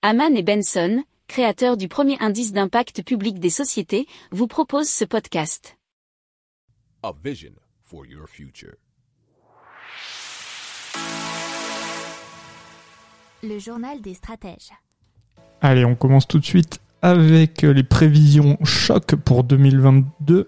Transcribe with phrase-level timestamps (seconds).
[0.00, 5.76] Haman et Benson, créateurs du premier indice d'impact public des sociétés, vous proposent ce podcast.
[7.02, 7.50] A vision
[7.82, 8.76] for your future.
[13.42, 14.70] Le journal des stratèges.
[15.62, 20.46] Allez, on commence tout de suite avec les prévisions choc pour 2022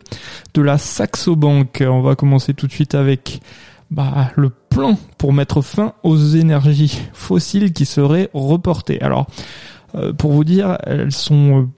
[0.54, 1.82] de la Saxo Bank.
[1.84, 3.40] On va commencer tout de suite avec
[3.90, 9.00] bah, le plan pour mettre fin aux énergies fossiles qui seraient reportées.
[9.02, 9.26] Alors,
[9.94, 11.68] euh, pour vous dire, elles sont euh,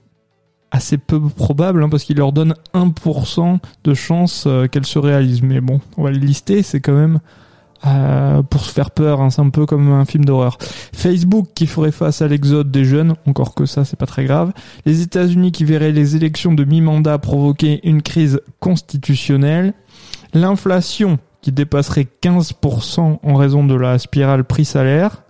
[0.71, 5.41] assez peu probables hein, parce qu'il leur donne 1% de chance euh, qu'elles se réalisent.
[5.41, 7.19] Mais bon, on va les lister, c'est quand même
[8.49, 10.57] pour se faire peur, hein, c'est un peu comme un film d'horreur.
[10.93, 14.53] Facebook qui ferait face à l'exode des jeunes, encore que ça c'est pas très grave.
[14.85, 19.73] Les États-Unis qui verraient les élections de mi-mandat provoquer une crise constitutionnelle.
[20.33, 25.21] L'inflation qui dépasserait 15% en raison de la spirale prix-salaire.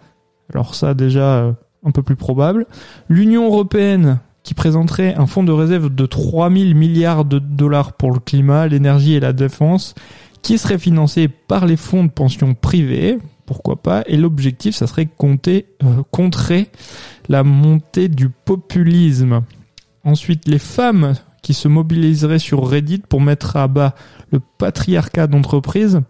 [0.54, 1.54] Alors ça déjà
[1.84, 2.66] un peu plus probable.
[3.10, 8.20] L'Union européenne qui présenterait un fonds de réserve de 3000 milliards de dollars pour le
[8.20, 9.96] climat, l'énergie et la défense,
[10.42, 15.06] qui serait financé par les fonds de pension privés, pourquoi pas, et l'objectif, ça serait
[15.06, 16.70] compter, euh, contrer
[17.30, 19.42] la montée du populisme.
[20.04, 23.94] Ensuite, les femmes qui se mobiliseraient sur Reddit pour mettre à bas
[24.32, 26.02] le patriarcat d'entreprise.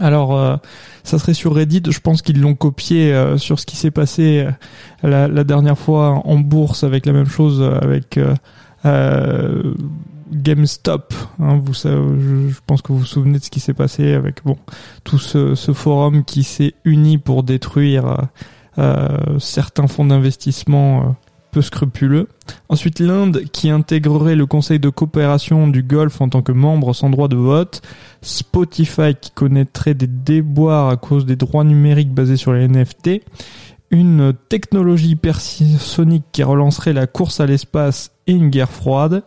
[0.00, 0.56] Alors, euh,
[1.04, 1.82] ça serait sur Reddit.
[1.88, 4.46] Je pense qu'ils l'ont copié euh, sur ce qui s'est passé
[5.04, 8.18] euh, la, dernière fois en bourse avec la même chose avec
[10.32, 11.12] GameStop.
[11.40, 14.56] Hein, vous je, pense que vous vous souvenez de ce qui s'est passé avec bon
[15.04, 18.28] tout ce, ce forum qui s'est uni pour détruire
[19.38, 21.16] certains fonds d'investissement
[21.50, 22.28] peu scrupuleux.
[22.68, 27.10] Ensuite, l'Inde qui intégrerait le Conseil de coopération du Golfe en tant que membre sans
[27.10, 27.82] droit de vote.
[28.22, 33.22] Spotify qui connaîtrait des déboires à cause des droits numériques basés sur les NFT.
[33.90, 39.24] Une technologie hypersonique qui relancerait la course à l'espace et une guerre froide.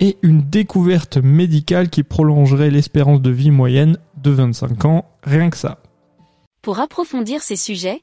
[0.00, 5.04] Et une découverte médicale qui prolongerait l'espérance de vie moyenne de 25 ans.
[5.24, 5.78] Rien que ça.
[6.62, 8.02] Pour approfondir ces sujets,